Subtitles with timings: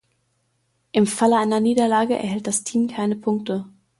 [0.93, 3.67] Im Falle einer Niederlage erhält das Team keine Punkte.